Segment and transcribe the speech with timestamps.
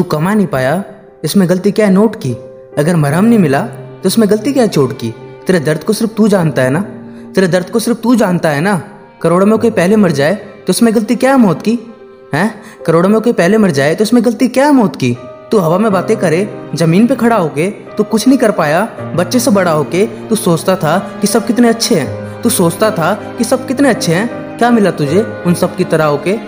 [0.00, 0.82] तू कमा नहीं पाया,
[1.24, 2.32] इसमें गलती क्या है नोट की?
[2.78, 3.60] अगर मरहम नहीं मिला
[4.02, 5.10] तो इसमें गलती क्या है चोट की?
[5.46, 6.80] तेरे दर्द को सिर्फ़ तू जानता है ना?
[7.34, 8.76] तेरे दर्द को सिर्फ़ तू जानता है ना?
[9.22, 11.78] करोड़ों में कोई पहले मर जाए तो इसमें गलती क्या है मौत की?
[12.34, 12.50] है?
[12.86, 15.16] करोड़ों में कोई पहले मर जाए तो इसमें गलती क्या है मौत की?
[15.50, 18.82] तू हवा में बातें करे, ज़मीन पे खड़ा होके, तू कुछ नहीं कर पाया,
[19.16, 23.12] बच्चे से बड़ा होके, तू सोचता था कि सब कितने अच्छे हैं। तू सोचता था
[23.38, 26.38] कि सब कितने अच्छे हैं। क्या मिला तुझे उन सब की तरह होके?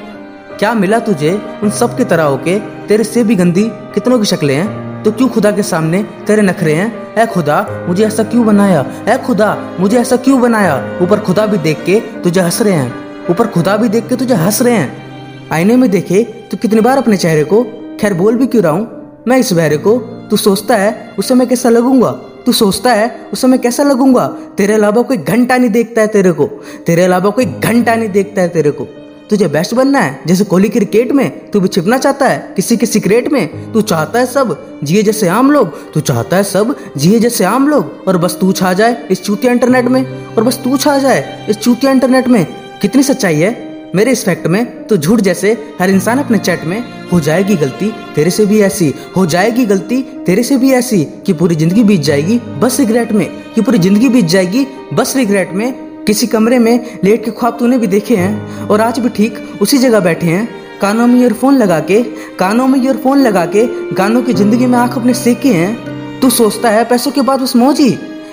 [0.63, 4.55] क्या मिला तुझे उन सब की तरह होके तेरे से भी गंदी कितनों की शक्लें
[4.57, 5.03] हैं?
[5.03, 7.15] तो क्यों खुदा के सामने तेरे नखरे हैं?
[7.15, 8.85] ऐ खुदा, मुझे ऐसा क्यों बनाया?
[9.09, 10.99] ऐ खुदा, मुझे ऐसा क्यों बनाया?
[11.03, 14.35] ऊपर खुदा भी देख के तुझे हंस रहे हैं। ऊपर खुदा भी देख के तुझे
[14.35, 17.63] हंस रहे हैं। आईने में देखे तो कितनी बार अपने चेहरे को,
[18.01, 19.23] खैर बोल भी क्यों रहा हूँ?
[19.29, 19.99] मैं इस बहरे को,
[20.31, 22.11] तू सोचता है उससे मैं कैसा लगूँगा?
[22.47, 24.29] तू सोचता है उससे मैं कैसा लगूँगा?
[24.57, 26.47] तेरे अलावा कोई घंटा नहीं देखता है तेरे को।
[26.87, 30.69] तेरे अलावा कोई घंटा नहीं देखता है तेरे को। तुझे बेस्ट बनना है। जैसे कोहली
[30.69, 34.57] क्रिकेट में, तू भी छिपना चाहता है। किसी के सीक्रेट में, तू चाहता है सब
[34.85, 38.53] जिए जैसे आम लोग। तू चाहता है सब जिए जैसे आम लोग। और बस तू
[38.53, 42.45] छा जाए इस चूतिया इंटरनेट में। और बस तू छा जाए इस चूतिया इंटरनेट में।
[42.83, 43.71] कितनी सच्चाई है?
[43.95, 47.93] मेरे इस फैक्ट में तो झूठ जैसे हर इंसान अपने चैट में, हो जाएगी गलती
[48.15, 52.01] तेरे से भी ऐसी। हो जाएगी गलती तेरे से भी ऐसी कि पूरी ज़िंदगी बीत
[52.01, 56.99] जाएगी बस रिग्रेट में। कि पूरी ज़िंदगी बीत जाएगी बस रिग्रेट में। किसी कमरे में
[57.05, 60.49] लेट के ख्वाब तूने भी देखे हैं, और आज भी ठीक उसी जगह बैठे हैं।
[60.81, 62.03] कानों में ईयरफोन लगा के,
[62.39, 66.71] कानों में ईयरफोन लगा के, गानों की ज़िंदगी में आँख अपने सेके हैं। तू सोचता
[66.71, 67.91] है पैसों के बाद उस मौजी,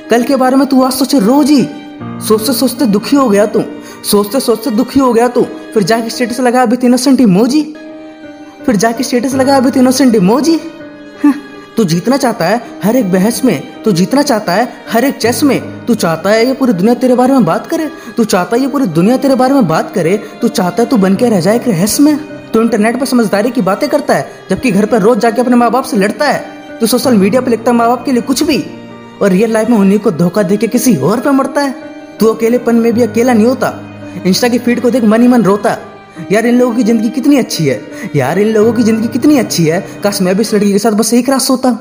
[0.09, 1.52] कल के बारे में तू आज सोचे रोज।
[2.28, 3.64] सोचते सोचते दुखी हो गया तू,
[4.04, 5.42] सोचते सोचते दुखी हो गया तू,
[5.73, 7.61] फिर जाके स्टेटस लगा अभी इनोसेंट इमोजी
[8.66, 10.59] फिर जाके स्टेटस लगा अभी इनोसेंट इमोजी
[11.80, 15.44] तू जीतना चाहता है हर एक बहस में, तू जीतना चाहता है हर एक चेस
[15.44, 18.62] में। तू चाहता है ये पूरी दुनिया तेरे बारे में बात करे। तू चाहता है
[18.62, 21.40] ये पूरी दुनिया तेरे बारे में बात करे। तू चाहता है तू बन के रह
[21.40, 22.18] जाए एक रहस्य में।
[22.52, 25.72] तू इंटरनेट पर समझदारी की बातें करता है, जबकि घर पर रोज जाके अपने माँ
[25.72, 26.46] बाप से लड़ता है।
[26.80, 28.66] तू सोशल मीडिया पर लिखता है माँ बाप के लिए कुछ भी।
[29.22, 31.76] और रियल लाइफ में उन्हीं को धोखा दे के किसी और पे मरता है।
[32.20, 33.73] तू अकेलेपन में भी अकेला नहीं होता।
[34.26, 35.78] इंस्टा की फ़ीड को देख मन ही मन रोता।
[36.31, 37.81] यार, इन लोगों की ज़िंदगी कितनी अच्छी है?
[38.15, 39.80] यार, इन लोगों की ज़िंदगी कितनी अच्छी है?
[40.03, 41.71] काश मैं भी इस लड़की के साथ बस एक रात सोता।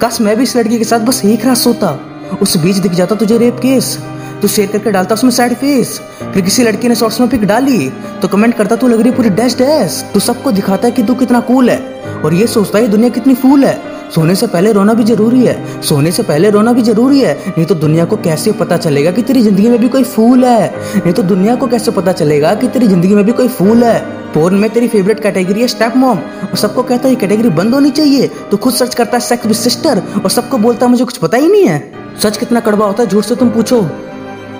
[0.00, 1.98] काश मैं भी इस लड़की के साथ बस एक रात सोता।
[2.42, 3.96] उस बीच दिख जाता तुझे रेप केस।
[4.42, 5.98] तू शेयर करके डालता उसमें सैड फेस।
[6.34, 7.88] फिर किसी लड़की ने शॉर्ट्स में पिक डाली
[8.22, 11.14] तो कमेंट करता तू लग रही पूरी डैश डैश। तू सबको दिखाता है कि तू
[11.14, 11.78] कितना कूल है।
[12.24, 15.82] और ये सोचता है दुनिया कितनी फूल है। सोने से पहले रोना भी ज़रूरी है।
[15.82, 19.22] सोने से पहले रोना भी ज़रूरी है। नहीं तो दुनिया को कैसे पता चलेगा कि
[19.22, 20.74] तेरी ज़िंदगी में भी कोई फूल है?
[20.96, 23.98] नहीं तो दुनिया को कैसे पता चलेगा कि तेरी ज़िंदगी में भी कोई फूल है?
[24.34, 27.90] पोर्न में तेरी फेवरेट कैटेगरी है स्टेप मॉम और सबको कहता है कैटेगरी बंद होनी
[27.90, 31.36] चाहिए। तो खुद सर्च करता है सेक्स सिस्टर और सबको बोलता है, मुझे कुछ पता
[31.36, 31.82] ही नहीं है।
[32.22, 33.80] सच कितना कड़वा होता है, झूठ से तुम पूछो।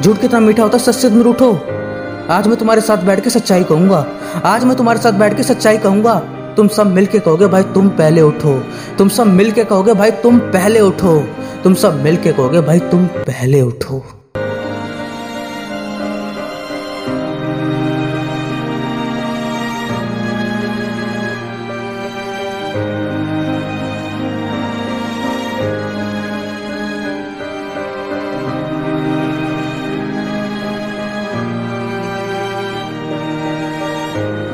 [0.03, 1.53] झूठ कितना मीठा होता है सच से तुम रूठो।
[2.31, 4.07] आज मैं तुम्हारे साथ बैठ के सच्चाई कहूँगा।
[4.45, 6.15] आज मैं तुम्हारे साथ बैठ के सच्चाई कहूँगा।
[6.57, 8.63] तुम सब मिलके कहोगे, भाई, तुम पहले उठो।
[8.99, 11.29] तुम सब मिल के कहोगे, भाई, तुम पहले उठो।
[11.65, 14.24] तुम सब मिल के कहोगे, भाई, तुम पहले उठो।